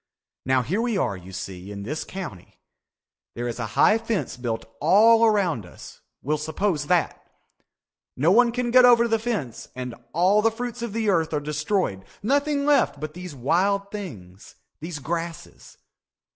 [0.47, 2.59] Now here we are, you see, in this county.
[3.35, 6.01] There is a high fence built all around us.
[6.23, 7.21] We'll suppose that.
[8.17, 11.39] No one can get over the fence and all the fruits of the earth are
[11.39, 15.77] destroyed, nothing left but these wild things, these grasses.